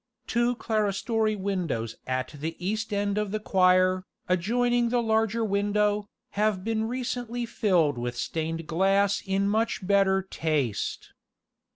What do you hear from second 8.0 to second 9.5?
stained glass in